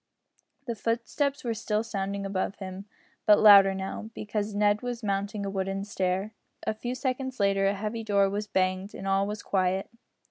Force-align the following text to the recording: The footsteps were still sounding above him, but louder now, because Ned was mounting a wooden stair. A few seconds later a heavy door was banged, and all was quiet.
The 0.65 0.73
footsteps 0.73 1.43
were 1.43 1.53
still 1.53 1.83
sounding 1.83 2.25
above 2.25 2.55
him, 2.55 2.85
but 3.27 3.37
louder 3.39 3.75
now, 3.75 4.09
because 4.15 4.55
Ned 4.55 4.81
was 4.81 5.03
mounting 5.03 5.45
a 5.45 5.49
wooden 5.51 5.83
stair. 5.83 6.33
A 6.65 6.73
few 6.73 6.95
seconds 6.95 7.39
later 7.39 7.67
a 7.67 7.75
heavy 7.75 8.03
door 8.03 8.27
was 8.27 8.47
banged, 8.47 8.95
and 8.95 9.07
all 9.07 9.27
was 9.27 9.43
quiet. 9.43 9.91